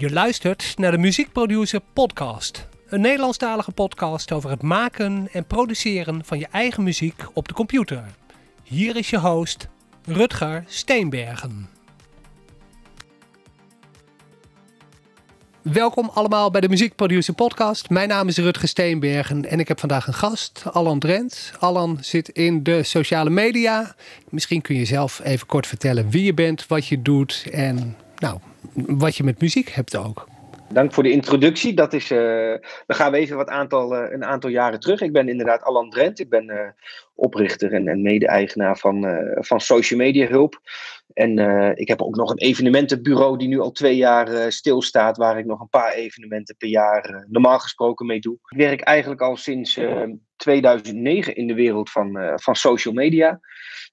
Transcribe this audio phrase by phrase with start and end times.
[0.00, 2.68] Je luistert naar de Muziekproducer Podcast.
[2.88, 8.04] Een Nederlandstalige podcast over het maken en produceren van je eigen muziek op de computer.
[8.62, 9.68] Hier is je host,
[10.04, 11.68] Rutger Steenbergen.
[15.62, 17.90] Welkom allemaal bij de Muziekproducer Podcast.
[17.90, 21.52] Mijn naam is Rutger Steenbergen en ik heb vandaag een gast, Alan Drent.
[21.58, 23.94] Alan zit in de sociale media.
[24.28, 28.38] Misschien kun je zelf even kort vertellen wie je bent, wat je doet en nou,
[28.72, 30.28] wat je met muziek hebt ook.
[30.70, 31.74] Dank voor de introductie.
[31.74, 32.18] Dat is, uh,
[32.86, 35.00] dan gaan we even wat aantal, uh, een aantal jaren terug.
[35.00, 36.20] Ik ben inderdaad Alan Drent.
[36.20, 36.60] Ik ben uh,
[37.14, 40.60] oprichter en, en mede-eigenaar van, van Social Media Hulp.
[41.12, 41.38] En
[41.76, 45.60] ik heb ook nog een evenementenbureau die nu al twee jaar stilstaat, waar ik nog
[45.60, 48.34] een paar evenementen per jaar normaal gesproken mee doe.
[48.34, 49.80] Ik werk eigenlijk al sinds
[50.36, 53.40] 2009 in de wereld van, van social media.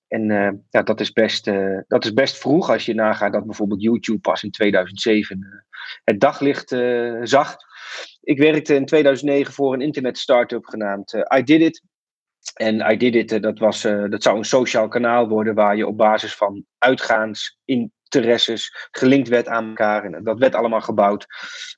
[0.08, 3.46] En uh, ja, dat, is best, uh, dat is best vroeg als je nagaat dat
[3.46, 5.50] bijvoorbeeld YouTube pas in 2007 uh,
[6.04, 6.70] het daglicht
[7.24, 7.56] zag.
[8.22, 11.84] Ik werkte in 2009 voor een internet startup genaamd I Did It.
[12.54, 15.98] En I Did It, dat, was, dat zou een sociaal kanaal worden waar je op
[15.98, 20.04] basis van uitgaansinteresses gelinkt werd aan elkaar.
[20.04, 21.26] En dat werd allemaal gebouwd.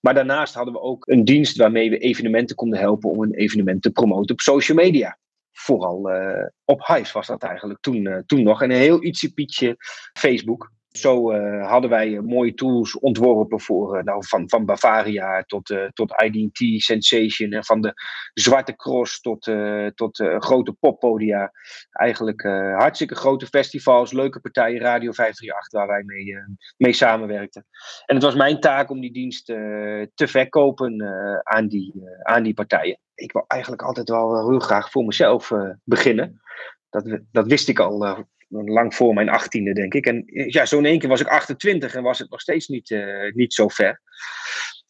[0.02, 3.82] Maar daarnaast hadden we ook een dienst waarmee we evenementen konden helpen om een evenement
[3.82, 5.18] te promoten op social media
[5.60, 8.62] vooral uh, op Hives was dat eigenlijk toen, toen nog.
[8.62, 9.76] En een heel ietsiepietje
[10.14, 10.72] Facebook.
[10.88, 16.84] Zo uh, hadden wij mooie tools ontworpen voor, nou, van, van Bavaria tot, tot IDT
[16.84, 17.52] Sensation.
[17.52, 17.94] En van de
[18.34, 19.52] Zwarte Cross tot,
[19.96, 21.52] tot grote poppodia.
[21.92, 22.42] Eigenlijk
[22.78, 26.34] hartstikke grote festivals, leuke partijen, Radio 538, waar wij mee,
[26.78, 27.66] mee samenwerkten.
[28.06, 31.04] En het was mijn taak om die dienst te verkopen
[31.44, 35.52] aan, die, aan die partijen ik wil eigenlijk altijd wel heel graag voor mezelf
[35.84, 36.42] beginnen.
[36.90, 40.06] Dat, dat wist ik al lang voor mijn achttiende, denk ik.
[40.06, 42.68] En eh, ja, zo in één keer was ik 28 en was het nog steeds
[42.68, 44.02] niet, uh, niet zo ver.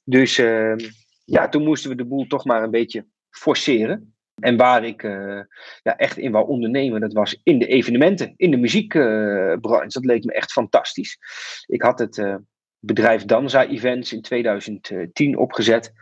[0.03, 0.79] Dus ehm,
[1.25, 4.11] ja, toen moesten we de boel toch maar een beetje forceren.
[4.37, 5.01] En waar ik
[5.83, 9.87] ja, echt in wou ondernemen, dat was in de evenementen, in de muziekbranche.
[9.87, 11.17] dat leek me echt fantastisch.
[11.65, 12.39] Ik had het
[12.79, 15.93] bedrijf Danza Events in 2010 opgezet.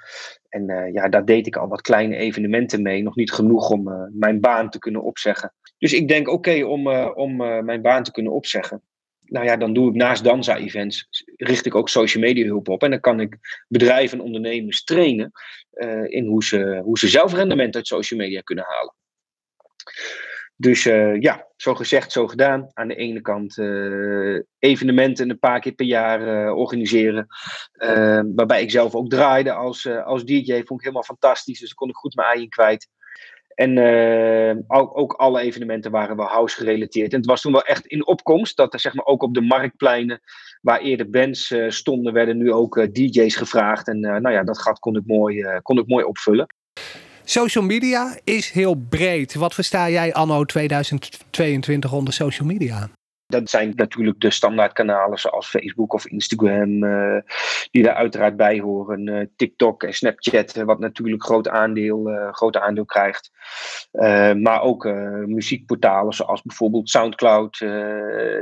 [0.49, 3.03] En ja, daar deed ik al wat kleine evenementen mee.
[3.03, 5.53] Nog niet genoeg om mijn baan te kunnen opzeggen.
[5.85, 7.35] Dus ik denk, oké, om, uh, om
[7.65, 8.81] mijn baan te kunnen opzeggen.
[9.25, 12.83] Nou ja, dan doe ik naast Danza-events, richt ik ook social media hulp op.
[12.83, 13.37] En dan kan ik
[13.67, 15.31] bedrijven en ondernemers trainen
[16.05, 18.93] in hoe ze, hoe ze zelf rendement uit social media kunnen halen.
[20.55, 20.83] Dus
[21.19, 22.69] ja, zo gezegd, zo gedaan.
[22.73, 23.57] Aan de ene kant
[24.59, 27.27] evenementen een paar keer per jaar organiseren.
[28.35, 30.53] waarbij ik zelf ook draaide als, als DJ.
[30.53, 31.59] Vond ik helemaal fantastisch.
[31.59, 32.87] Dus kon ik goed mijn ei kwijt.
[33.55, 33.77] En
[34.67, 37.11] ook, ook, alle evenementen waren wel house gerelateerd.
[37.11, 39.41] En het was toen wel echt in opkomst dat er zeg maar ook op de
[39.41, 40.21] marktpleinen,
[40.61, 43.87] waar eerder bands stonden, werden nu ook DJ's gevraagd.
[43.87, 46.45] En nou ja, dat gat kon ik mooi, kon ik mooi opvullen.
[47.23, 49.35] Social media is heel breed.
[49.35, 52.89] Wat versta jij anno 2022 onder social media?
[53.27, 57.19] Dat zijn natuurlijk de standaardkanalen zoals Facebook of Instagram, uh,
[57.71, 59.07] die daar uiteraard bij horen.
[59.07, 63.31] Uh, TikTok en Snapchat, wat natuurlijk groot aandeel, groot aandeel krijgt.
[64.37, 64.83] maar ook
[65.25, 67.61] muziekportalen zoals bijvoorbeeld Soundcloud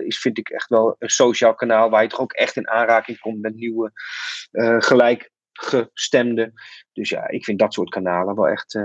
[0.06, 3.20] is, vind ik echt wel een sociaal kanaal waar je toch ook echt in aanraking
[3.20, 3.92] komt met nieuwe
[4.80, 6.54] gelijk gestemde.
[6.94, 8.80] Dus ja, ik vind dat soort kanalen wel echt,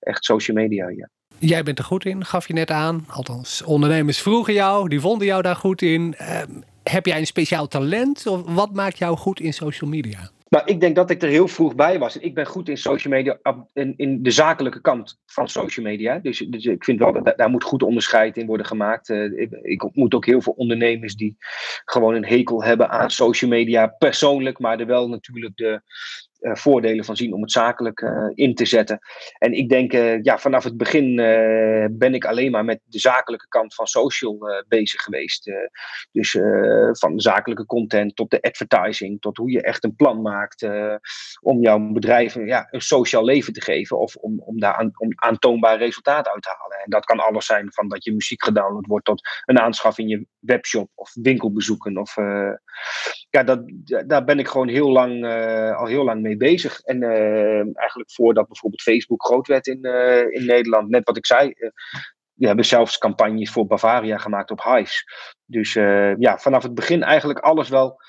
[0.00, 0.88] echt social media.
[0.88, 1.08] Ja.
[1.38, 3.04] Jij bent er goed in, gaf je net aan.
[3.08, 6.14] Althans, ondernemers vroegen jou, die vonden jou daar goed in.
[6.20, 6.40] Uh,
[6.82, 8.26] heb jij een speciaal talent?
[8.26, 10.30] Of wat maakt jou goed in social media?
[10.48, 12.16] Nou, ik denk dat ik er heel vroeg bij was.
[12.16, 13.38] Ik ben goed in social media,
[13.72, 16.18] in, de zakelijke kant van social media.
[16.18, 19.08] Dus, dus ik vind wel dat daar moet goed onderscheid in worden gemaakt.
[19.08, 21.36] Uh, ik, ik ontmoet ook heel veel ondernemers die
[21.84, 25.80] gewoon een hekel hebben aan social media persoonlijk, maar er wel natuurlijk de,
[26.40, 28.98] uh, voordelen van zien om het zakelijk uh, in te zetten.
[29.38, 31.16] En ik denk, uh, ja, vanaf het begin
[31.90, 35.50] ben ik alleen maar met de zakelijke kant van social bezig geweest.
[36.12, 36.38] dus
[36.90, 40.68] van zakelijke content tot de advertising, tot hoe je echt een plan maakt
[41.40, 45.12] om jouw bedrijf ja, een sociaal leven te geven of om, om daar aan, om
[45.14, 46.78] aantoonbaar resultaat uit te halen.
[46.84, 50.08] En dat kan alles zijn van dat je muziek gedownload wordt tot een aanschaf in
[50.08, 51.96] je webshop of winkelbezoeken.
[51.96, 52.16] Of,
[53.30, 53.60] ja, dat,
[54.06, 55.24] daar ben ik gewoon heel lang,
[55.76, 56.80] al heel lang mee bezig.
[56.80, 59.84] En uh, eigenlijk voordat bijvoorbeeld Facebook groot werd in,
[60.32, 61.52] in Nederland, net wat ik zei.
[62.32, 65.04] We hebben zelfs campagnes voor Bavaria gemaakt op Hives.
[65.44, 65.72] Dus
[66.18, 68.00] ja, vanaf het begin eigenlijk alles wel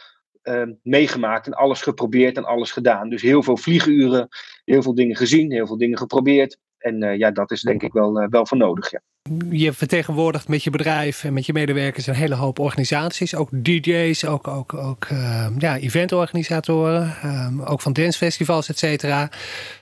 [0.83, 3.09] meegemaakt en alles geprobeerd en alles gedaan.
[3.09, 4.27] Dus heel veel vlieguren,
[4.63, 6.57] heel veel dingen gezien, heel veel dingen geprobeerd.
[6.77, 8.91] En ja, dat is denk ik wel, wel voor nodig.
[8.91, 9.01] Ja.
[9.49, 13.35] Je vertegenwoordigt met je bedrijf en met je medewerkers een hele hoop organisaties.
[13.35, 19.29] Ook DJ's, ook, ook, ook uh, ja, eventorganisatoren, um, ook van dancefestivals, et cetera.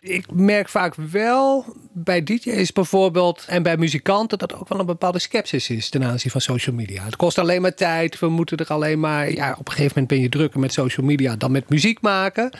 [0.01, 1.65] Ik merk vaak wel
[2.03, 6.31] bij DJ's bijvoorbeeld en bij muzikanten dat ook wel een bepaalde sceptisch is ten aanzien
[6.31, 7.03] van social media.
[7.03, 8.19] Het kost alleen maar tijd.
[8.19, 9.31] We moeten er alleen maar.
[9.31, 12.51] Ja, op een gegeven moment ben je drukker met social media dan met muziek maken.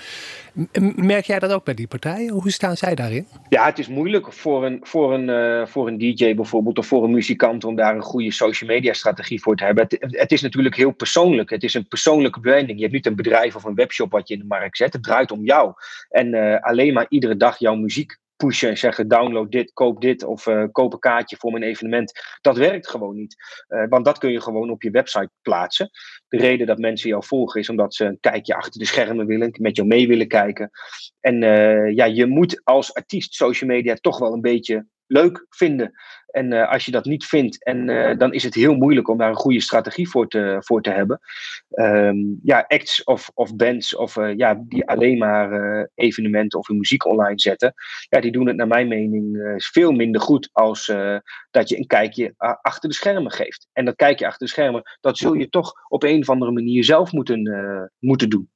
[0.95, 2.33] Merk jij dat ook bij die partijen?
[2.33, 3.27] Hoe staan zij daarin?
[3.49, 7.03] Ja, het is moeilijk voor een, voor een, uh, voor een DJ bijvoorbeeld of voor
[7.03, 9.85] een muzikant om daar een goede social media strategie voor te hebben.
[9.99, 11.49] Het, is natuurlijk heel persoonlijk.
[11.49, 12.77] Het is een persoonlijke branding.
[12.77, 14.93] Je hebt niet een bedrijf of een webshop wat je in de markt zet.
[14.93, 15.73] Het draait om jou.
[16.09, 20.23] En uh, alleen maar iedere dag jouw muziek pushen en zeggen download dit, koop dit
[20.23, 22.37] of uh, koop een kaartje voor mijn evenement.
[22.41, 23.35] Dat werkt gewoon niet.
[23.67, 25.89] Uh, want dat kun je gewoon op je website plaatsen.
[26.27, 29.55] De reden dat mensen jou volgen is omdat ze een kijkje achter de schermen willen,
[29.59, 30.69] met jou mee willen kijken.
[31.19, 35.91] En uh, ja, je moet als artiest social media toch wel een beetje leuk vinden.
[36.27, 39.17] En uh, als je dat niet vindt, en, uh, dan is het heel moeilijk om
[39.17, 41.19] daar een goede strategie voor te, voor te hebben.
[41.69, 46.77] Um, ja, acts of, of bands of uh, ja, die alleen maar evenementen of hun
[46.77, 47.73] muziek online zetten,
[48.09, 50.85] ja, die doen het naar mijn mening veel minder goed als
[51.51, 53.67] dat je een kijkje achter de schermen geeft.
[53.73, 56.83] En dat kijkje achter de schermen, dat zul je toch op een of andere manier
[56.83, 58.49] zelf moeten, moeten doen.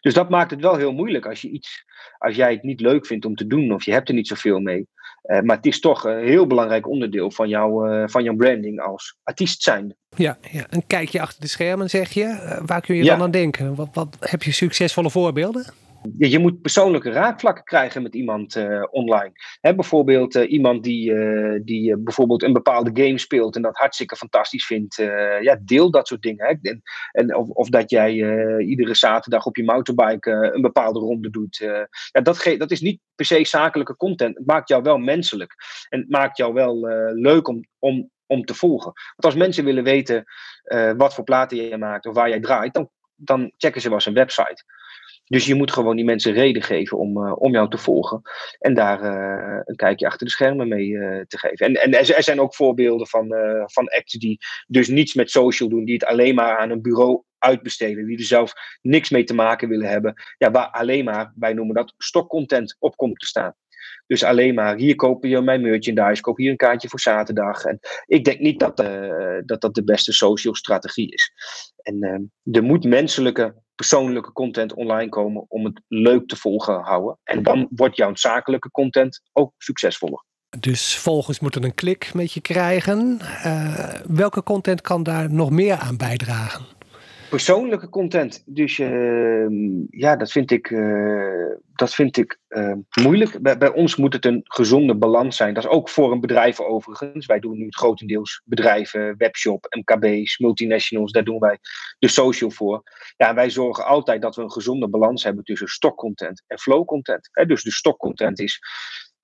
[0.00, 1.84] Dus dat maakt het wel heel moeilijk als je iets,
[2.18, 4.60] als jij het niet leuk vindt om te doen of je hebt er niet zoveel
[4.60, 4.86] mee.
[5.24, 8.80] Uh, maar het is toch een heel belangrijk onderdeel van, jou, uh, van jouw branding
[8.80, 9.96] als artiest zijnde.
[10.16, 12.22] Ja, ja, een kijkje achter de schermen zeg je.
[12.22, 13.14] Uh, waar kun je ja.
[13.14, 13.74] dan aan denken?
[13.74, 15.66] Wat, wat, heb je succesvolle voorbeelden?
[16.18, 19.32] Je, moet persoonlijke raakvlakken krijgen met iemand uh, online.
[19.60, 24.16] Hè, bijvoorbeeld uh, iemand die, uh, die bijvoorbeeld een bepaalde game speelt en dat hartstikke
[24.16, 24.96] fantastisch vindt.
[25.40, 26.46] ja, deel dat soort dingen.
[26.46, 26.70] Hè.
[26.70, 28.12] En, en of, of dat jij
[28.58, 31.56] iedere zaterdag op je motorbike een bepaalde ronde doet.
[31.56, 34.36] ja, dat, dat is niet per se zakelijke content.
[34.36, 35.54] Het maakt jou wel menselijk.
[35.88, 36.80] En het maakt jou wel
[37.14, 38.92] leuk om, om, om te volgen.
[38.92, 40.24] Want als mensen willen weten
[40.96, 44.14] wat voor platen je maakt of waar jij draait, dan, dan checken ze wel een
[44.14, 44.64] website.
[45.24, 48.22] Dus je moet gewoon die mensen reden geven om, uh, om jou te volgen.
[48.58, 51.66] En daar uh, een kijkje achter de schermen mee uh, te geven.
[51.66, 53.34] En, en er zijn ook voorbeelden van,
[53.64, 55.84] van acts die dus niets met social doen.
[55.84, 58.06] Die het alleen maar aan een bureau uitbesteden.
[58.06, 60.14] Die er zelf niks mee te maken willen hebben.
[60.38, 63.54] Ja, waar alleen maar, wij noemen dat, stokcontent op komt te staan.
[64.06, 67.64] Dus alleen maar, hier koop je mijn merchandise, koop hier een kaartje voor zaterdag.
[67.64, 68.76] En ik denk niet dat
[69.46, 71.32] dat, dat de beste social strategie is.
[71.82, 77.18] En er moet menselijke, persoonlijke content online komen om het leuk te volgen houden.
[77.22, 80.24] En dan wordt jouw zakelijke content ook succesvoller.
[80.60, 83.18] Dus volgers moeten een klik met je krijgen.
[83.20, 86.73] Uh, welke content kan daar nog meer aan bijdragen?
[87.34, 88.42] Persoonlijke content.
[88.46, 89.46] Dus uh,
[89.90, 92.72] ja, dat vind ik, uh, dat vind ik uh,
[93.02, 93.58] moeilijk.
[93.58, 95.54] Bij, ons moet het een gezonde balans zijn.
[95.54, 97.26] Dat is ook voor een bedrijf overigens.
[97.26, 101.12] Wij doen nu grotendeels bedrijven, webshop, MKB's, multinationals.
[101.12, 101.58] Daar doen wij
[101.98, 102.82] de social voor.
[103.16, 107.30] Ja, wij zorgen altijd dat we een gezonde balans hebben tussen stokcontent en flow-content.
[107.46, 108.60] Dus de stokcontent is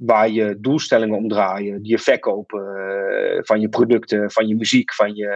[0.00, 5.14] waar je doelstellingen om draaien, je verkopen uh, van je producten, van je muziek, van
[5.14, 5.26] je,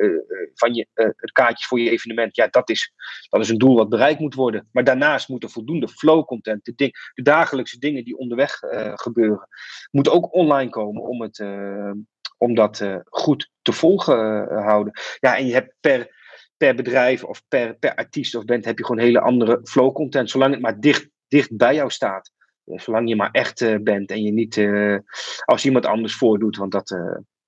[0.00, 2.36] uh, van je uh, kaartjes voor je evenement.
[2.36, 2.92] Ja, dat is,
[3.28, 4.68] dat is een doel wat bereikt moet worden.
[4.72, 8.58] Maar daarnaast moet er voldoende flow content, de, ding, de dagelijkse dingen die onderweg
[8.94, 9.48] gebeuren,
[9.90, 11.44] moeten ook online komen om, het,
[12.38, 14.92] om dat goed te volgen houden.
[15.18, 16.16] Ja, en je hebt per,
[16.56, 20.30] per bedrijf of per, per artiest of band heb je gewoon hele andere flow content,
[20.30, 22.30] zolang het maar dicht, dicht bij jou staat
[22.74, 24.98] zolang je maar echt uh, bent en je niet uh,
[25.44, 26.96] als iemand anders voordoet, want dat,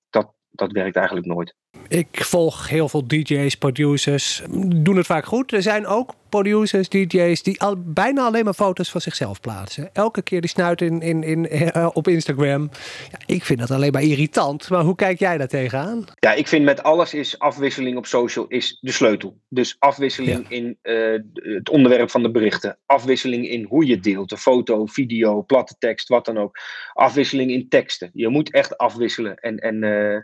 [0.09, 1.55] dat, dat werkt eigenlijk nooit.
[1.87, 4.41] Ik volg heel veel DJ's, producers,
[4.75, 5.51] doen het vaak goed.
[5.51, 9.89] Er zijn ook producers, DJ's, die al, bijna alleen maar foto's van zichzelf plaatsen.
[9.93, 12.69] Elke keer die snuit in, in, in, uh, op Instagram.
[13.11, 14.69] Ja, ik vind dat alleen maar irritant.
[14.69, 16.05] Maar hoe kijk jij daar tegenaan?
[16.19, 19.37] Ja, ik vind met alles is afwisseling op social is de sleutel.
[19.49, 20.55] Dus afwisseling ja.
[20.55, 22.77] in uh, het onderwerp van de berichten.
[22.85, 24.29] Afwisseling in hoe je deelt.
[24.29, 26.57] De foto, video, platte tekst, wat dan ook.
[26.93, 28.09] Afwisseling in teksten.
[28.13, 29.35] Je moet echt afwisselen.
[29.35, 30.17] En, en uh,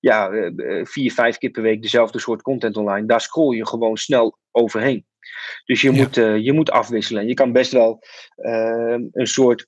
[0.00, 0.30] ja,
[0.94, 3.06] vier, vijf keer per week dezelfde soort content online.
[3.06, 5.06] Daar scroll je gewoon snel overheen.
[5.64, 5.96] Dus je, ja.
[6.02, 7.28] moet, uh, je moet afwisselen.
[7.28, 8.02] Je kan best wel
[8.36, 9.66] uh, een soort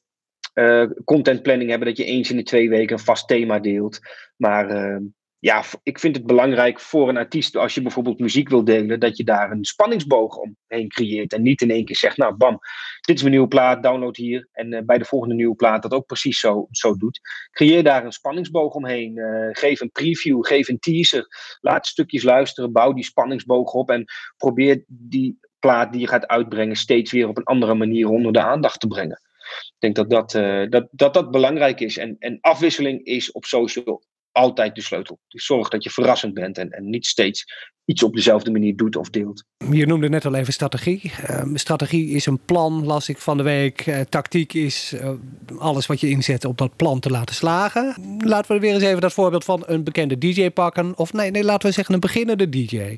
[0.54, 3.98] uh, content planning hebben dat je eens in de twee weken een vast thema deelt.
[4.36, 5.02] Maar ehm,
[5.46, 9.16] ja, ik vind het belangrijk voor een artiest, als je bijvoorbeeld muziek wil delen, dat
[9.16, 11.32] je daar een spanningsboog omheen creëert.
[11.32, 12.58] En niet in één keer zegt, nou bam,
[13.00, 14.48] dit is mijn nieuwe plaat, download hier.
[14.52, 17.20] En uh, bij de volgende nieuwe plaat dat ook precies zo, zo doet.
[17.50, 19.16] Creëer daar een spanningsboog omheen.
[19.16, 21.26] Uh, geef een preview, geef een teaser.
[21.60, 23.90] Laat stukjes luisteren, bouw die spanningsboog op.
[23.90, 24.04] En
[24.36, 28.42] probeer die plaat die je gaat uitbrengen steeds weer op een andere manier onder de
[28.42, 29.20] aandacht te brengen.
[29.64, 31.96] Ik denk dat dat, uh, dat, dat, dat belangrijk is.
[31.96, 34.02] En, en afwisseling is op social
[34.36, 35.18] altijd de sleutel.
[35.28, 37.44] Dus zorg dat je verrassend bent en, en niet steeds
[37.84, 39.44] iets op dezelfde manier doet of deelt.
[39.70, 41.12] Je noemde net al even strategie.
[41.30, 43.86] Uh, strategie is een plan, las ik van de week.
[43.86, 45.10] Uh, tactiek is uh,
[45.58, 47.94] alles wat je inzet om dat plan te laten slagen.
[48.18, 50.96] Laten we weer eens even dat voorbeeld van een bekende DJ pakken.
[50.96, 52.96] Of nee, nee laten we zeggen een beginnende DJ.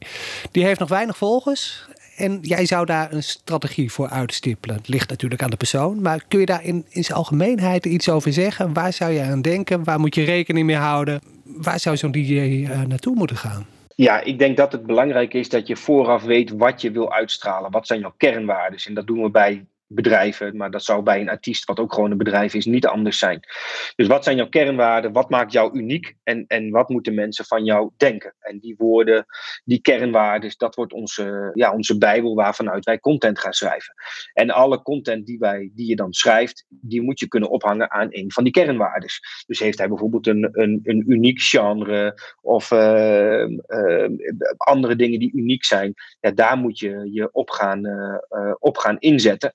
[0.51, 1.87] Die heeft nog weinig volgers.
[2.19, 4.77] En jij zou daar een strategie voor uitstippelen.
[4.77, 6.03] Het ligt natuurlijk aan de persoon.
[6.03, 8.73] Maar kun je daar in, in zijn algemeenheid iets over zeggen?
[8.73, 9.85] Waar zou je aan denken?
[9.85, 11.21] Waar moet je rekening mee houden?
[11.45, 13.67] Waar zou zo'n DJ naartoe moeten gaan?
[13.95, 17.71] Ja, ik denk dat het belangrijk is dat je vooraf weet wat je wil uitstralen.
[17.71, 18.81] Wat zijn jouw kernwaarden?
[18.85, 22.11] En dat doen we bij bedrijven, maar dat zou bij een artiest, wat ook gewoon
[22.11, 23.41] een bedrijf is, niet anders zijn.
[23.97, 25.13] Dus wat zijn jouw kernwaarden?
[25.13, 26.15] Wat maakt jou uniek?
[26.23, 28.35] En, en wat moeten mensen van jou denken?
[28.41, 29.27] En die woorden,
[29.65, 33.95] die kernwaarden, dat wordt onze, ja, onze Bijbel waarvanuit wij content gaan schrijven.
[34.33, 38.09] En alle content die, wij, die je dan schrijft, die moet je kunnen ophangen aan
[38.11, 39.09] een van die kernwaarden.
[39.47, 44.09] Dus heeft hij bijvoorbeeld een, een, een uniek genre of uh, uh,
[44.57, 48.99] andere dingen die uniek zijn, ja, daar moet je je op gaan, uh, op gaan
[48.99, 49.55] inzetten.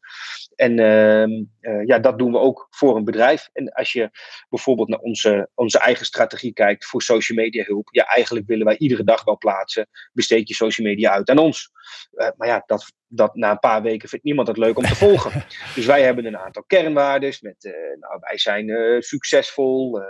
[0.56, 1.28] En uh,
[1.62, 3.50] uh, ja, dat doen we ook voor een bedrijf.
[3.54, 4.10] En als je
[4.50, 8.78] bijvoorbeeld naar onze, onze eigen strategie kijkt voor social media hulp, ja, eigenlijk willen wij
[8.78, 11.72] iedere dag wel plaatsen, besteed je social media uit aan ons.
[12.14, 14.96] Uh, maar ja, dat, dat na een paar weken vindt niemand het leuk om te
[14.96, 15.32] volgen.
[15.76, 17.34] dus wij hebben een aantal kernwaarden.
[17.42, 20.02] Met, uh, nou, wij zijn uh, succesvol,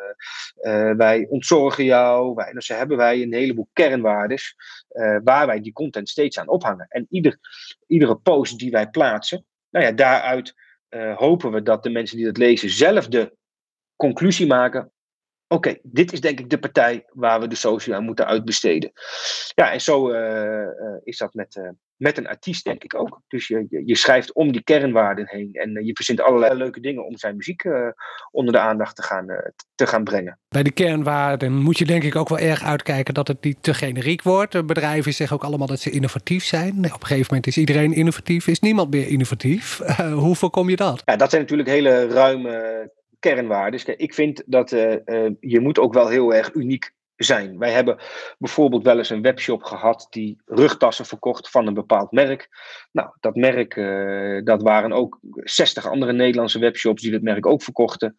[0.97, 2.33] wij ontzorgen jou.
[2.33, 4.37] Wij, dus hebben wij een heleboel kernwaarden
[5.23, 6.85] waar wij die content steeds aan ophangen.
[6.89, 7.39] En ieder,
[7.87, 10.53] iedere post die wij plaatsen, nou ja, daaruit
[10.89, 13.35] uh, hopen we dat de mensen die dat lezen zelf de
[13.95, 14.91] conclusie maken.
[15.47, 18.91] Oké, dit is denk ik de partij waar we de social aan moeten uitbesteden.
[19.55, 21.73] Ja, en zo uh, uh, is dat met,
[22.03, 23.21] met een artiest, denk ik ook.
[23.27, 26.79] Dus je, je, je, schrijft om die kernwaarden heen en uh, je verzint allerlei leuke
[26.79, 27.87] dingen om zijn muziek uh,
[28.31, 29.37] onder de aandacht te gaan, uh,
[29.75, 30.39] te gaan brengen.
[30.47, 33.73] Bij de kernwaarden moet je denk ik ook wel erg uitkijken dat het niet te
[33.73, 34.65] generiek wordt.
[34.65, 36.77] Bedrijven zeggen ook allemaal dat ze innovatief zijn.
[36.77, 39.77] Op een gegeven moment is iedereen innovatief, is niemand meer innovatief.
[40.25, 41.01] hoe voorkom je dat?
[41.05, 43.97] Ja, dat zijn natuurlijk hele ruime kernwaarden.
[43.99, 44.69] Ik vind dat
[45.39, 47.57] je moet ook wel heel erg uniek zijn.
[47.57, 47.97] Wij hebben
[48.37, 52.49] bijvoorbeeld wel eens een webshop gehad die rugtassen verkocht van een bepaald merk.
[52.91, 57.63] Nou, dat merk, uh, dat waren ook 60 andere Nederlandse webshops die dat merk ook
[57.63, 58.15] verkochten.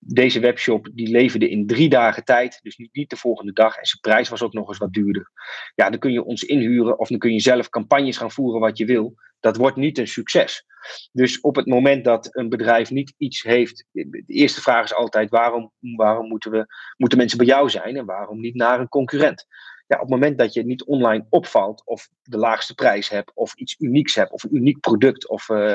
[0.00, 3.76] Deze webshop die leverde in drie dagen tijd, dus niet, niet de volgende dag.
[3.76, 5.30] En zijn prijs was ook nog eens wat duurder.
[5.74, 8.78] Ja, dan kun je ons inhuren of dan kun je zelf campagnes gaan voeren wat
[8.78, 10.64] je wil dat wordt niet een succes.
[11.12, 15.30] Dus op het moment dat een bedrijf niet iets heeft, de eerste vraag is altijd
[15.30, 16.66] waarom, waarom moeten, we,
[16.96, 19.46] moeten mensen bij jou zijn en waarom niet naar een concurrent?
[19.86, 23.54] Ja, op het moment dat je niet online opvalt of de laagste prijs hebt of
[23.54, 25.74] iets unieks hebt of een uniek product of uh,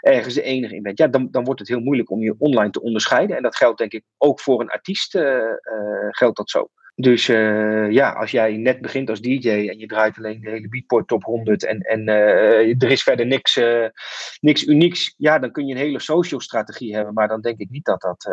[0.00, 2.70] ergens de enige in bent, ja, dan, dan wordt het heel moeilijk om je online
[2.70, 3.36] te onderscheiden.
[3.36, 6.68] En dat geldt denk ik ook voor een artiest uh, uh, geldt dat zo.
[6.98, 10.68] Dus uh, ja, als jij net begint als DJ en je draait alleen de hele
[10.68, 13.86] Beatport top 100 en, en uh, er is verder niks, uh,
[14.40, 17.70] niks unieks, ja, dan kun je een hele social strategie hebben, maar dan denk ik
[17.70, 18.28] niet dat dat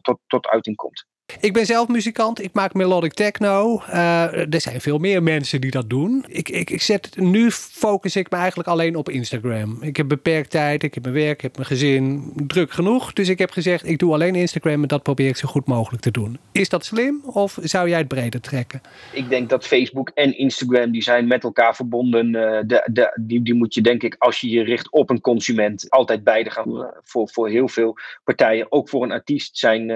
[0.00, 1.06] tot, tot uiting komt.
[1.40, 3.82] Ik ben zelf muzikant, ik maak melodic techno.
[3.90, 6.24] Er zijn veel meer mensen die dat doen.
[6.28, 9.82] Ik, ik, ik zet, nu focus ik me eigenlijk alleen op Instagram.
[9.82, 13.12] Ik heb beperkt tijd, ik heb mijn werk, ik heb mijn gezin, druk genoeg.
[13.12, 16.02] Dus ik heb gezegd, ik doe alleen Instagram en dat probeer ik zo goed mogelijk
[16.02, 16.38] te doen.
[16.52, 18.80] Is dat slim of zou jij breder trekken?
[19.12, 22.26] Ik denk dat Facebook en Instagram, die zijn met elkaar verbonden.
[22.26, 25.20] Uh, de, de, die, die moet je denk ik, als je je richt op een
[25.20, 28.72] consument, altijd beide gaan uh, voor, voor heel veel partijen.
[28.72, 29.90] Ook voor een artiest zijn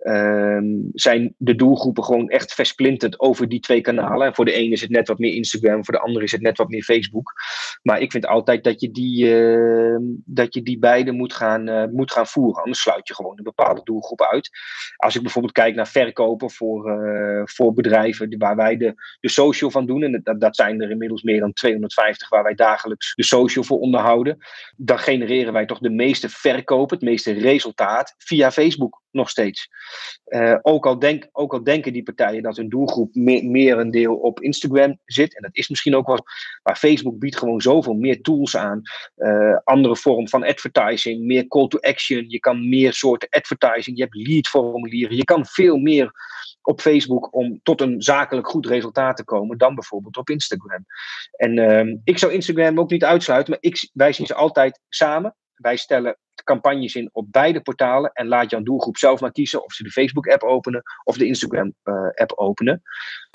[0.00, 4.26] Ehm, zijn de doelgroepen gewoon echt versplinterd over die twee kanalen.
[4.26, 6.40] En voor de ene is het net wat meer Instagram, voor de andere is het
[6.40, 7.32] net wat meer Facebook.
[7.82, 12.12] Maar ik vind altijd dat je die, uh, dat je die beide moet gaan, moet
[12.12, 12.62] gaan voeren.
[12.62, 14.50] Anders sluit je gewoon een bepaalde doelgroep uit.
[14.96, 16.90] Als ik bijvoorbeeld kijk naar verkopen voor,
[17.44, 20.02] voor bedrijven waar wij de, de social van doen.
[20.02, 23.78] En dat, dat zijn er inmiddels meer dan 250 waar wij dagelijks de social voor
[23.78, 24.38] onderhouden.
[24.76, 29.68] Dan genereren wij toch de meeste verkopen, het meeste resultaat via Facebook nog steeds.
[30.26, 34.14] Uh, ook, al denk, ook al denken die partijen dat hun doelgroep meer, een deel
[34.16, 36.24] op Instagram zit, en dat is misschien ook wel,
[36.62, 38.82] maar Facebook biedt gewoon zoveel meer tools aan,
[39.16, 44.02] uh, andere vorm van advertising, meer call to action, je kan meer soorten advertising, je
[44.02, 46.10] hebt leadformulieren, je kan veel meer
[46.62, 50.84] op Facebook om tot een zakelijk goed resultaat te komen dan bijvoorbeeld op Instagram.
[51.30, 55.36] En uh, ik zou Instagram ook niet uitsluiten, maar ik, wij zien ze altijd samen.
[55.54, 59.72] Wij stellen campagnes in op beide portalen en laat jouw doelgroep zelf maar kiezen of
[59.72, 62.82] ze de Facebook-app openen of de Instagram-app openen.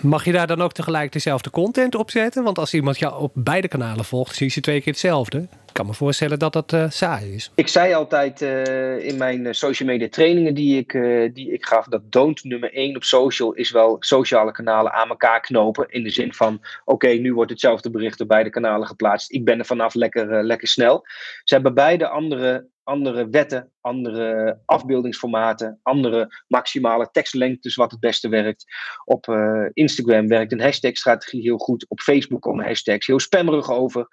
[0.03, 2.43] Mag je daar dan ook tegelijk dezelfde content op zetten?
[2.43, 5.37] Want als iemand jou op beide kanalen volgt, zie je twee keer hetzelfde.
[5.39, 7.51] Ik kan me voorstellen dat dat uh, saai is.
[7.55, 11.85] Ik zei altijd uh, in mijn social media trainingen die ik, uh, die ik gaf,
[11.85, 15.89] dat don't nummer één op social is wel sociale kanalen aan elkaar knopen.
[15.89, 19.31] In de zin van, oké, nu wordt hetzelfde bericht op beide kanalen geplaatst.
[19.31, 21.03] Ik ben er vanaf lekker, lekker snel.
[21.43, 28.65] Ze hebben beide andere andere wetten, andere afbeeldingsformaten, andere maximale tekstlengtes wat het beste werkt.
[29.05, 31.89] Op uh, Instagram werkt een hashtag-strategie heel goed.
[31.89, 34.07] Op Facebook komen hashtags heel spammerig over.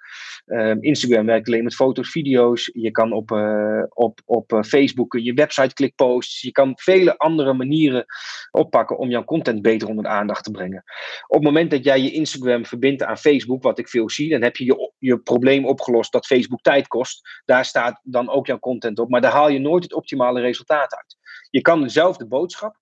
[0.45, 2.69] Uh, Instagram werkt alleen met foto's, video's.
[2.73, 6.41] Je kan op, uh, op, op Facebook je website clickposts.
[6.41, 8.05] Je kan vele andere manieren
[8.51, 10.83] oppakken om jouw content beter onder de aandacht te brengen.
[11.27, 14.41] Op het moment dat jij je Instagram verbindt aan Facebook, wat ik veel zie, dan
[14.41, 17.41] heb je je, je probleem opgelost dat Facebook tijd kost.
[17.45, 20.95] Daar staat dan ook jouw content op, maar daar haal je nooit het optimale resultaat
[20.95, 21.17] uit.
[21.49, 22.75] Je kan dezelfde boodschap,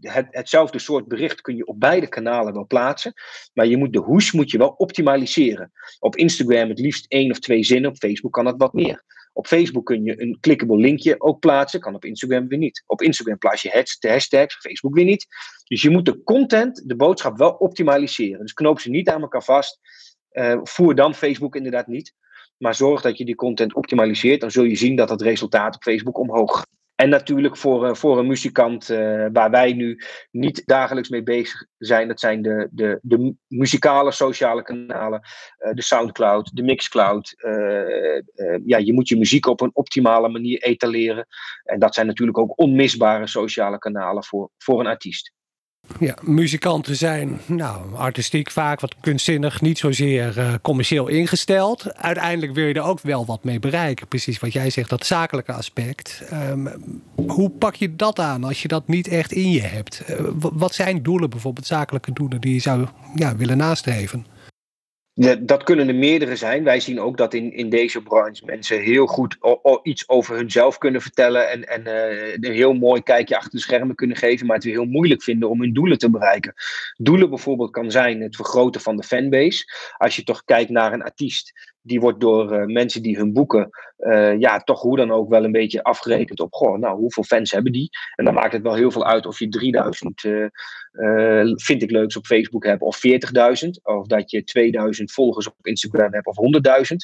[0.00, 3.12] het, hetzelfde soort bericht kun je op beide kanalen wel plaatsen,
[3.52, 5.72] maar je moet de hoes moet je wel optimaliseren.
[5.98, 9.04] Op Instagram het liefst één of twee zinnen, op Facebook kan het wat meer.
[9.32, 12.82] Op Facebook kun je een clickable linkje ook plaatsen, kan op Instagram weer niet.
[12.86, 13.70] Op Instagram plaats je
[14.02, 15.26] hashtags, Facebook weer niet.
[15.64, 18.40] Dus je moet de content, de boodschap wel optimaliseren.
[18.40, 19.80] Dus knoop ze niet aan elkaar vast.
[20.32, 22.14] Uh, voer dan Facebook inderdaad niet.
[22.64, 24.40] Maar zorg dat je die content optimaliseert.
[24.40, 26.66] Dan zul je zien dat het resultaat op Facebook omhoog.
[26.94, 31.64] En natuurlijk voor, uh, voor een muzikant uh, waar wij nu niet dagelijks mee bezig
[31.78, 32.08] zijn.
[32.08, 35.20] Dat zijn de, de, de muzikale sociale kanalen.
[35.58, 37.34] Uh, de Soundcloud, de Mixcloud.
[38.64, 41.26] ja, je moet je muziek op een optimale manier etaleren.
[41.64, 45.32] En dat zijn natuurlijk ook onmisbare sociale kanalen voor, voor een artiest.
[46.00, 51.94] Ja, muzikanten zijn nou, artistiek vaak wat kunstzinnig, niet zozeer uh, commercieel ingesteld.
[51.94, 54.08] Uiteindelijk wil je er ook wel wat mee bereiken.
[54.08, 56.22] Precies wat jij zegt, dat zakelijke aspect.
[56.32, 56.68] Um,
[57.14, 60.02] hoe pak je dat aan als je dat niet echt in je hebt?
[60.10, 64.26] Uh, wat zijn doelen, bijvoorbeeld zakelijke doelen, die je zou ja, willen nastreven?
[65.40, 66.64] Dat kunnen er meerdere zijn.
[66.64, 69.36] Wij zien ook dat in, in deze branche mensen heel goed
[69.82, 71.50] iets over hunzelf kunnen vertellen.
[71.50, 74.46] En, en uh, een heel mooi kijkje achter de schermen kunnen geven.
[74.46, 76.54] Maar het weer heel moeilijk vinden om hun doelen te bereiken.
[76.96, 79.64] Doelen bijvoorbeeld kan zijn het vergroten van de fanbase.
[79.96, 83.70] Als je toch kijkt naar een artiest die wordt door uh, mensen die hun boeken,
[83.98, 87.50] uh, ja, toch hoe dan ook wel een beetje afgerekend op, goh, nou, hoeveel fans
[87.50, 87.88] hebben die?
[88.14, 92.16] En dan maakt het wel heel veel uit of je 3000 uh, vind ik leuks
[92.16, 93.00] op Facebook hebt of
[93.64, 96.36] 40.000, of dat je 2000 volgers op Instagram hebt of
[96.90, 96.96] 100.000.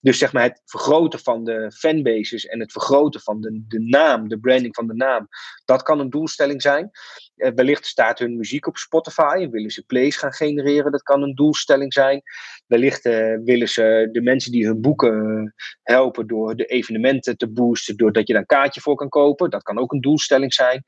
[0.00, 4.28] Dus zeg maar het vergroten van de fanbases en het vergroten van de, de naam,
[4.28, 5.28] de branding van de naam,
[5.64, 6.90] dat kan een doelstelling zijn.
[7.36, 11.34] Wellicht staat hun muziek op Spotify en willen ze plays gaan genereren, dat kan een
[11.34, 12.22] doelstelling zijn.
[12.66, 13.02] Wellicht
[13.44, 18.32] willen ze de mensen die hun boeken helpen door de evenementen te boosten, doordat je
[18.32, 19.50] daar een kaartje voor kan kopen.
[19.50, 20.84] Dat kan ook een doelstelling zijn.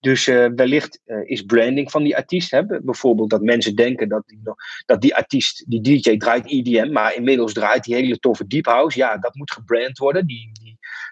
[0.00, 2.50] Dus wellicht is branding van die artiest.
[2.50, 2.66] Hè?
[2.66, 4.40] Bijvoorbeeld dat mensen denken dat die,
[4.86, 8.98] dat die artiest, die DJ draait EDM, maar inmiddels draait die hele toffe deep house.
[8.98, 10.26] Ja, dat moet gebrand worden.
[10.26, 10.67] Die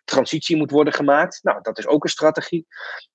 [0.07, 1.39] transitie moet worden gemaakt.
[1.43, 2.67] Nou, dat is ook een strategie.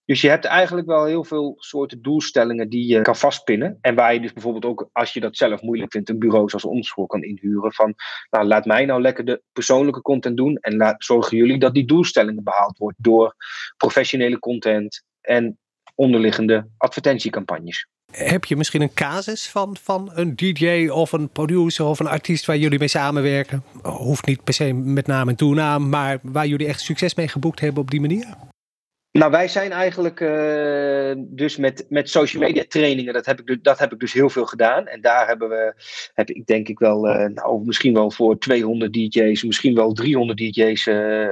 [0.05, 3.77] Dus je hebt eigenlijk wel heel veel soorten doelstellingen die je kan vastpinnen.
[3.81, 6.65] En waar je dus bijvoorbeeld ook, als je dat zelf moeilijk vindt, een bureau zoals
[6.65, 7.73] ons voor kan inhuren.
[7.73, 7.93] Van,
[8.29, 10.57] nou, laat mij nou lekker de persoonlijke content doen.
[10.57, 13.35] En laat, zorgen jullie dat die doelstellingen behaald wordt door
[13.77, 15.59] professionele content en
[15.95, 17.87] onderliggende advertentiecampagnes.
[18.11, 22.45] Heb je misschien een casus van, van een DJ of een producer of een artiest
[22.45, 23.63] waar jullie mee samenwerken?
[23.81, 27.59] Hoeft niet per se met naam en toenaam, maar waar jullie echt succes mee geboekt
[27.59, 28.25] hebben op die manier?
[29.11, 33.79] Nou, wij zijn eigenlijk uh, dus met, met social media trainingen, dat heb, ik, dat
[33.79, 34.87] heb ik dus heel veel gedaan.
[34.87, 35.73] En daar hebben we,
[36.13, 40.37] heb ik denk ik wel, uh, nou, misschien wel voor 200 DJ's, misschien wel 300
[40.37, 41.27] DJ's uh,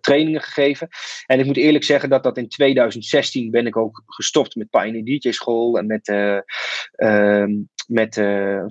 [0.00, 0.88] trainingen gegeven.
[1.26, 5.04] En ik moet eerlijk zeggen dat dat in 2016 ben ik ook gestopt met Pioneer
[5.04, 6.08] DJ School en met,
[6.92, 7.52] ehm,
[7.86, 8.12] met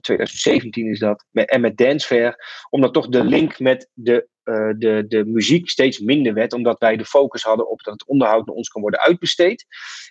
[0.01, 2.35] 2017 is dat, en met Dance Fair.
[2.69, 6.97] Omdat toch de link met de uh, de, de muziek steeds minder werd, omdat wij
[6.97, 9.65] de focus hadden op dat het onderhoud naar ons kan worden uitbesteed.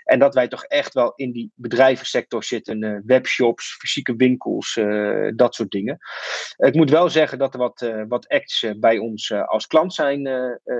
[0.04, 5.30] En dat wij toch echt wel in die bedrijvensector zitten, uh, webshops, fysieke winkels, uh,
[5.36, 5.98] dat soort dingen.
[6.56, 10.28] Ik moet wel zeggen dat er wat, wat acts bij ons als klant zijn,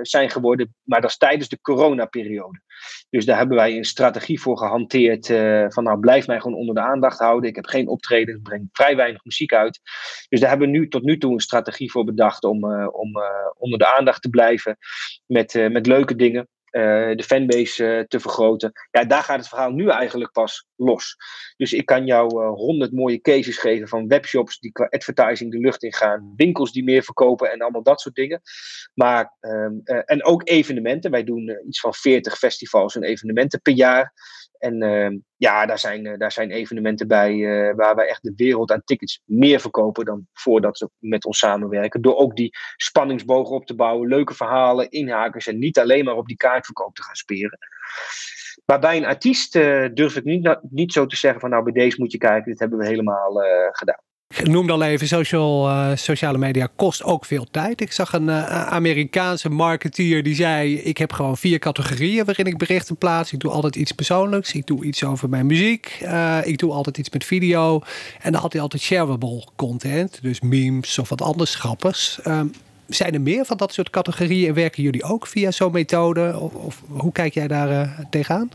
[0.01, 2.61] zijn geworden, maar dat is tijdens de coronaperiode.
[3.09, 5.27] Dus daar hebben wij een strategie voor gehanteerd
[5.73, 7.49] van nou blijf mij gewoon onder de aandacht houden.
[7.49, 9.79] Ik heb geen optreden, ik breng vrij weinig muziek uit.
[10.29, 13.11] Dus daar hebben we nu tot nu toe een strategie voor bedacht om, om
[13.57, 14.77] onder de aandacht te blijven
[15.25, 16.47] met, met leuke dingen.
[17.15, 18.71] de fanbase te vergroten.
[18.91, 21.15] Ja, daar gaat het verhaal nu eigenlijk pas los.
[21.57, 25.83] Dus ik kan jou honderd mooie cases geven van webshops die qua advertising de lucht
[25.83, 28.41] in gaan, winkels die meer verkopen en allemaal dat soort dingen.
[28.93, 29.73] Maar, ehm,
[30.05, 31.11] en ook evenementen.
[31.11, 34.13] Wij doen iets van 40 festivals en evenementen per jaar.
[34.57, 38.33] En ehm, ja, daar zijn, eh, daar zijn evenementen bij uh, waar wij echt de
[38.35, 42.01] wereld aan tickets meer verkopen dan voordat ze met ons samenwerken.
[42.01, 46.27] Door ook die spanningsboog op te bouwen, leuke verhalen, inhakers en niet alleen maar op
[46.27, 47.57] die kaartverkoop te gaan speren.
[48.65, 51.73] Maar bij een artiest uh, durf ik niet, niet zo te zeggen van nou bij
[51.73, 53.33] deze moet je kijken, dit hebben we helemaal
[53.71, 54.14] gedaan.
[54.37, 57.81] Ik noemde al even, social, uh, sociale media kost ook veel tijd.
[57.81, 60.75] Ik zag een uh, Amerikaanse marketeer die zei...
[60.75, 63.33] ik heb gewoon vier categorieën waarin ik berichten plaats.
[63.33, 64.53] Ik doe altijd iets persoonlijks.
[64.53, 65.99] Ik doe iets over mijn muziek.
[66.03, 67.81] Uh, ik doe altijd iets met video.
[68.21, 70.19] En dan had hij altijd shareable content.
[70.21, 72.19] Dus memes of wat anders grappigs.
[72.27, 72.51] Um,
[72.87, 74.53] zijn er meer van dat soort categorieën?
[74.53, 76.39] Werken jullie ook via zo'n methode?
[76.39, 78.49] Of, hoe kijk jij daar uh, tegenaan?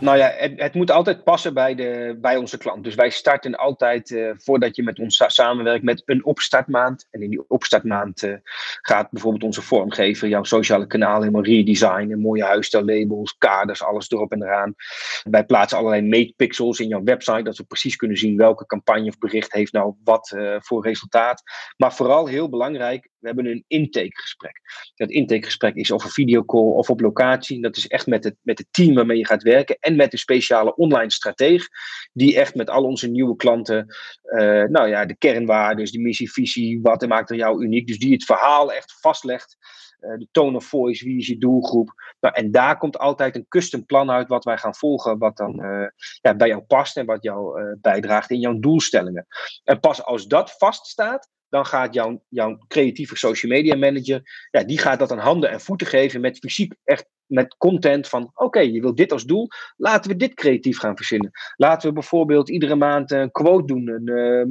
[0.00, 2.84] Nou ja, het, moet altijd passen bij, de, bij onze klant.
[2.84, 7.06] Dus wij starten altijd, uh, voordat je met ons samenwerkt, met een opstartmaand.
[7.10, 8.34] En in die opstartmaand uh,
[8.80, 12.20] gaat bijvoorbeeld onze vormgever jouw sociale kanaal helemaal redesignen.
[12.20, 14.74] Mooie huisstijllabels, kaders, alles erop en eraan.
[15.22, 19.18] Wij plaatsen allerlei meetpixels in jouw website, dat we precies kunnen zien welke campagne of
[19.18, 21.42] bericht heeft nou wat voor resultaat.
[21.76, 24.60] Maar vooral heel belangrijk, we hebben een intakegesprek.
[24.94, 27.62] Dat intakegesprek is of een videocall of op locatie.
[27.62, 29.76] Dat is echt met het, met het team waarmee je gaat werken.
[29.80, 31.68] En met een speciale online strateeg.
[32.12, 33.94] Die echt met al onze nieuwe klanten.
[34.24, 36.80] Uh, nou ja, de kernwaarden, de missie, visie.
[36.82, 37.86] Wat maakt er jou uniek.
[37.86, 39.56] Dus die het verhaal echt vastlegt.
[40.00, 42.14] Uh, de tone of voice, wie is je doelgroep.
[42.20, 45.64] Nou, en daar komt altijd een custom plan uit wat wij gaan volgen, wat dan
[45.64, 45.86] uh,
[46.20, 49.26] ja, bij jou past en wat jou uh, bijdraagt in jouw doelstellingen.
[49.64, 54.78] En pas als dat vaststaat, dan gaat jouw, jouw creatieve social media manager, ja, die
[54.78, 58.80] gaat dat aan handen en voeten geven met fysiek echt met content van oké, je
[58.80, 61.30] wilt dit als doel, laten we dit creatief gaan verzinnen.
[61.56, 64.44] Laten we bijvoorbeeld iedere maand een quote doen, een uh,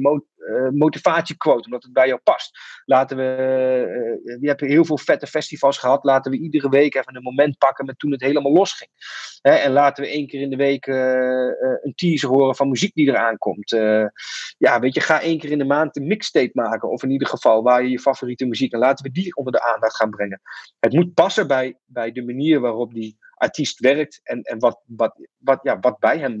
[0.72, 2.58] motivatiequote, omdat het bij jou past.
[2.84, 7.16] Laten we, uh, je hebt heel veel vette festivals gehad, laten we iedere week even
[7.16, 8.90] een moment pakken met toen het helemaal losging.
[9.42, 13.38] En laten we één keer in de week een teaser horen van muziek die eraan
[13.38, 13.70] komt.
[14.58, 17.28] ja, weet je, ga één keer in de maand een mixtape maken, of in ieder
[17.28, 20.40] geval waar je je favoriete muziek, en laten we die onder de aandacht gaan brengen.
[20.78, 25.28] Het moet passen bij, bij de manier waarop die artiest werkt en, en wat, wat,
[25.36, 26.36] wat, ja, wat bij hem,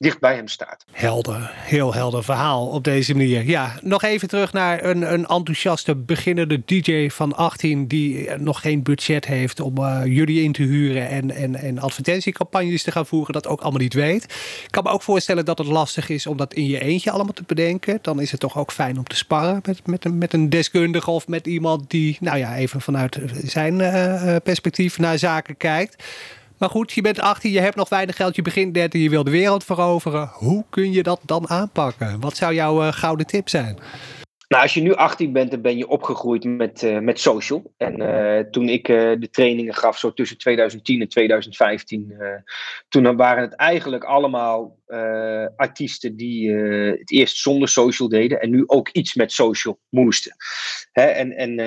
[0.00, 0.84] dicht bij hem staat.
[0.92, 3.44] Helder, heel helder verhaal op deze manier.
[3.44, 8.82] Ja, nog even terug naar een, een enthousiaste beginnende DJ van 18 die nog geen
[8.82, 13.32] budget heeft om uh, jullie in te huren en, en, en advertentiecampagnes te gaan voeren,
[13.32, 14.24] dat ook allemaal niet weet.
[14.64, 17.32] Ik kan me ook voorstellen dat het lastig is om dat in je eentje allemaal
[17.32, 17.98] te bedenken.
[18.02, 21.10] Dan is het toch ook fijn om te sparren met, met, een, met een deskundige
[21.10, 26.04] of met iemand die, nou ja, even vanuit zijn uh, perspectief naar zaken kijkt.
[26.60, 29.10] Maar goed, je bent 18, je hebt nog weinig geld, je begint net en je
[29.10, 30.30] wil de wereld veroveren.
[30.32, 32.20] Hoe kun je dat dan aanpakken?
[32.20, 33.78] Wat zou jouw uh, gouden tip zijn?
[34.48, 37.72] Nou, als je nu 18 bent, dan ben je opgegroeid met, uh, met social.
[37.76, 42.14] En uh, toen ik de trainingen gaf, zo tussen 2010 en 2015,
[42.88, 44.78] toen waren het eigenlijk allemaal
[45.56, 50.36] artiesten die het eerst zonder social deden en nu ook iets met social moesten.
[50.92, 51.04] Hè?
[51.04, 51.58] En, en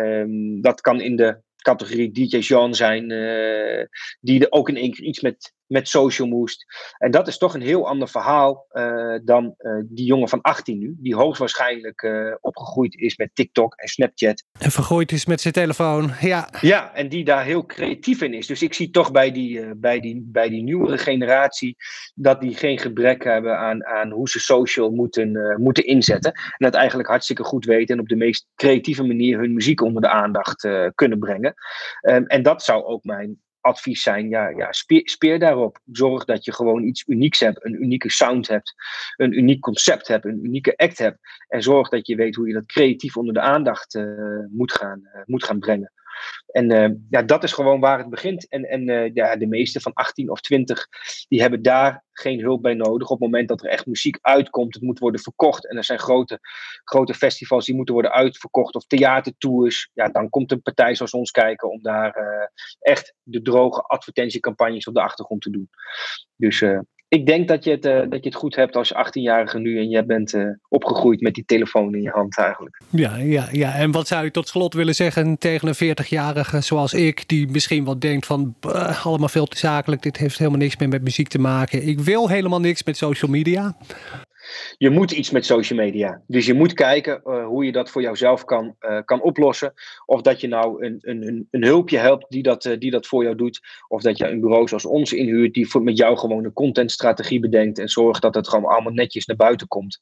[0.00, 3.84] um, dat kan in de categorie DJ Jean zijn, uh,
[4.20, 6.64] die er ook in één keer iets met met social moest.
[6.98, 10.78] En dat is toch een heel ander verhaal uh, dan uh, die jongen van 18
[10.78, 14.44] nu, die hoogstwaarschijnlijk uh, opgegroeid is met TikTok en Snapchat.
[14.58, 16.48] En vergroeid is met zijn telefoon, ja.
[16.60, 18.46] Ja, en die daar heel creatief in is.
[18.46, 21.76] Dus ik zie toch bij die, bij die, bij die nieuwere generatie
[22.14, 26.32] dat die geen gebrek hebben aan, aan hoe ze social moeten, moeten inzetten.
[26.32, 30.02] En dat eigenlijk hartstikke goed weten en op de meest creatieve manier hun muziek onder
[30.02, 31.54] de aandacht kunnen brengen.
[32.02, 35.78] Um, en dat zou ook mijn advies zijn, ja, ja speer, daarop.
[35.92, 38.74] Zorg dat je gewoon iets unieks hebt, een unieke sound hebt,
[39.16, 41.18] een uniek concept hebt, een unieke act hebt.
[41.48, 44.04] En zorg dat je weet hoe je dat creatief onder de aandacht uh,
[44.50, 45.92] moet, gaan, uh, moet gaan brengen.
[46.46, 48.48] En uh, ja, dat is gewoon waar het begint.
[48.48, 50.86] En, en uh, ja, de meeste van 18 of 20,
[51.28, 53.08] die hebben daar geen hulp bij nodig.
[53.10, 55.68] Op het moment dat er echt muziek uitkomt, het moet worden verkocht.
[55.68, 56.38] En er zijn grote,
[56.84, 58.74] grote festivals die moeten worden uitverkocht.
[58.74, 59.90] Of theatertours.
[59.94, 62.46] Ja, dan komt een partij zoals ons kijken om daar uh,
[62.78, 65.70] echt de droge advertentiecampagnes op de achtergrond te doen.
[66.36, 66.64] Dus
[67.08, 69.88] ik denk dat je, het, uh, dat je het goed hebt als 18-jarige nu en
[69.88, 72.82] jij bent uh, opgegroeid met die telefoon in je hand eigenlijk.
[72.90, 76.94] Ja, ja, ja, en wat zou je tot slot willen zeggen tegen een 40-jarige zoals
[76.94, 78.54] ik, die misschien wat denkt van
[79.02, 81.86] allemaal veel te zakelijk, dit heeft helemaal niks meer met muziek te maken.
[81.86, 83.76] Ik wil helemaal niks met social media.
[84.78, 86.22] Je moet iets met social media.
[86.26, 89.74] Dus je moet kijken uh, hoe je dat voor jouzelf kan, uh, kan oplossen.
[90.06, 93.22] Of dat je nou een, een, een hulpje helpt die dat, uh, die dat voor
[93.22, 93.60] jou doet.
[93.88, 97.40] Of dat je een bureau zoals ons inhuurt die voor, met jou gewoon een contentstrategie
[97.40, 97.78] bedenkt.
[97.78, 99.98] En zorgt dat het gewoon allemaal netjes naar buiten komt.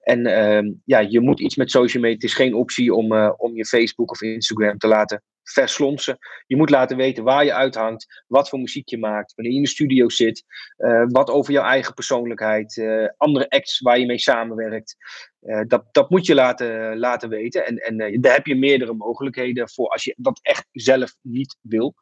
[0.00, 2.16] En ehm, ja, je moet iets met social media.
[2.16, 6.18] Het is geen optie om, om je Facebook of Instagram te laten verslonsen.
[6.46, 9.64] Je moet laten weten waar je uithangt, wat voor muziek je maakt, wanneer je in
[9.64, 10.44] de studio zit,
[10.78, 14.96] uh, wat over jouw eigen persoonlijkheid, uh, andere acts waar je mee samenwerkt.
[15.42, 17.66] Uh, dat, dat moet je laten, laten weten.
[17.66, 21.94] En, en daar heb je meerdere mogelijkheden voor als je dat echt zelf niet wil.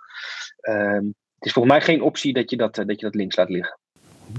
[0.56, 3.48] Ehm, het is volgens mij geen optie dat je dat, dat, je dat links laat
[3.48, 3.80] liggen.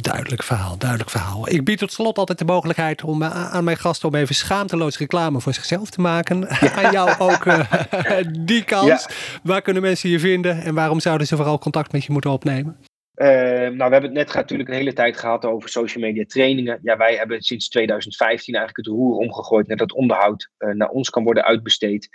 [0.01, 1.49] Duidelijk verhaal, duidelijk verhaal.
[1.49, 4.97] Ik bied tot slot altijd de mogelijkheid om eh, aan mijn gasten om even schaamteloos
[4.97, 6.49] reclame voor zichzelf te maken.
[6.79, 7.59] aan jou ook uh,
[8.49, 9.07] die kans.
[9.43, 12.77] Waar kunnen mensen je vinden en waarom zouden ze vooral contact met je moeten opnemen?
[13.15, 16.79] Uh, nou, we hebben het net natuurlijk een hele tijd gehad over social media trainingen.
[16.81, 21.09] Ja, wij hebben sinds 2015 eigenlijk het roer omgegooid naar dat onderhoud uh, naar ons
[21.09, 22.09] kan worden uitbesteed.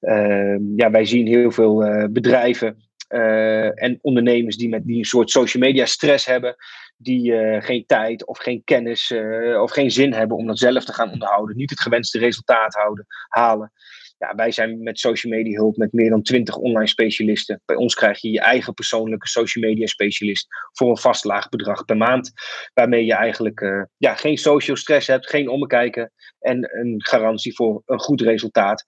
[0.00, 5.62] Uh, ja, wij zien heel veel bedrijven en ondernemers die, met, die een soort social
[5.62, 6.56] media stress hebben
[6.96, 10.84] die uh, geen tijd of geen kennis uh, of geen zin hebben om dat zelf
[10.84, 13.72] te gaan onderhouden, niet het gewenste resultaat houden, halen
[14.18, 17.60] ja, wij zijn met social media hulp met meer dan 20 online specialisten.
[17.64, 21.84] Bij ons krijg je je eigen persoonlijke social media specialist voor een vast laag bedrag
[21.84, 22.32] per maand.
[22.74, 27.82] Waarmee je eigenlijk uh, ja, geen social stress hebt, geen ommekijken en een garantie voor
[27.86, 28.84] een goed resultaat.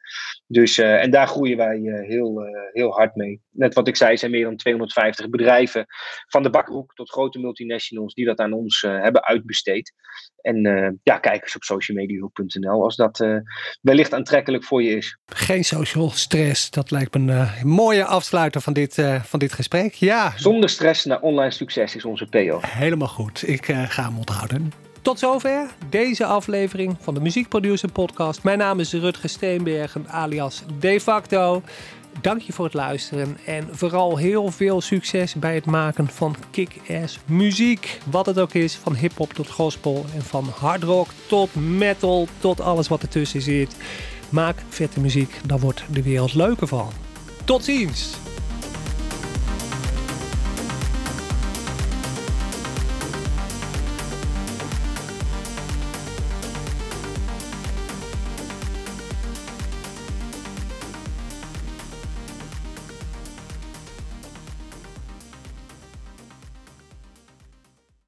[0.47, 3.41] Dus, uh, en daar groeien wij uh, heel, heel hard mee.
[3.51, 5.87] Net wat ik zei, zijn meer dan 250 bedrijven
[6.27, 9.93] van de bakroek tot grote multinationals die dat aan ons hebben uitbesteed.
[10.41, 10.63] En
[11.03, 13.27] ja, kijk eens op socialmediahulp.nl als dat
[13.81, 15.20] wellicht aantrekkelijk voor je is.
[15.35, 16.71] Geen social stress.
[16.71, 19.95] Dat lijkt me een uh, mooie afsluiter van dit, uh, van dit gesprek.
[19.95, 20.33] Ja.
[20.37, 22.61] Zonder stress naar online succes is onze PO.
[22.67, 23.49] Helemaal goed.
[23.49, 24.73] Ik uh, ga hem onthouden.
[25.03, 28.43] Tot zover deze aflevering van de Muziekproducer Podcast.
[28.43, 31.63] Mijn naam is Rutger Steenbergen, alias De Facto.
[32.21, 37.19] Dank je voor het luisteren en vooral heel veel succes bij het maken van kick-ass
[37.25, 37.99] muziek.
[38.11, 42.61] Wat het ook is, van hip-hop tot gospel en van hard rock tot metal tot
[42.61, 43.77] alles wat ertussen zit.
[44.31, 46.89] Maak vette muziek, daar wordt de wereld leuker van.
[47.45, 48.30] Tot ziens!